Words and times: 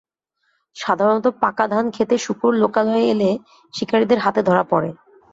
সাধারণত 0.75 1.25
পাকা 1.41 1.65
ধান 1.67 1.85
খেতে 1.95 2.15
শূকর 2.17 2.51
লোকালয়ে 2.63 3.05
এলে 3.13 3.29
শিকারিদের 3.73 4.19
হাতে 4.19 4.41
ধরা 4.43 4.63
পড়ে। 4.71 4.89